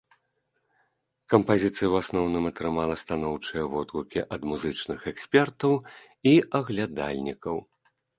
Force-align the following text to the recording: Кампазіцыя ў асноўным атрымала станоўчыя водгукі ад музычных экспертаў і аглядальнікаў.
Кампазіцыя 1.33 1.85
ў 1.89 1.95
асноўным 2.03 2.47
атрымала 2.51 2.95
станоўчыя 3.01 3.63
водгукі 3.73 4.19
ад 4.37 4.41
музычных 4.53 4.99
экспертаў 5.13 5.77
і 6.31 6.33
аглядальнікаў. 6.61 7.61